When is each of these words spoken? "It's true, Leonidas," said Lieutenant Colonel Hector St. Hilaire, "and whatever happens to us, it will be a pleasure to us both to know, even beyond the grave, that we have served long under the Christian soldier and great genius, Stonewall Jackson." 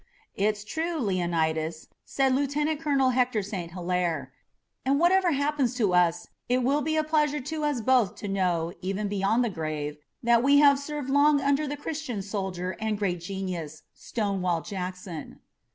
"It's 0.33 0.63
true, 0.63 0.97
Leonidas," 0.97 1.87
said 2.03 2.33
Lieutenant 2.33 2.79
Colonel 2.81 3.11
Hector 3.11 3.43
St. 3.43 3.73
Hilaire, 3.73 4.31
"and 4.83 4.99
whatever 4.99 5.33
happens 5.33 5.75
to 5.75 5.93
us, 5.93 6.27
it 6.49 6.63
will 6.63 6.81
be 6.81 6.97
a 6.97 7.03
pleasure 7.03 7.39
to 7.39 7.63
us 7.63 7.81
both 7.81 8.15
to 8.15 8.27
know, 8.27 8.73
even 8.81 9.07
beyond 9.07 9.45
the 9.45 9.49
grave, 9.51 9.97
that 10.23 10.41
we 10.41 10.57
have 10.57 10.79
served 10.79 11.11
long 11.11 11.39
under 11.39 11.67
the 11.67 11.77
Christian 11.77 12.23
soldier 12.23 12.75
and 12.81 12.97
great 12.97 13.19
genius, 13.21 13.83
Stonewall 13.93 14.61
Jackson." 14.61 15.39